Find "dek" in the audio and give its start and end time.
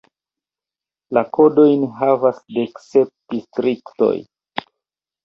2.55-2.81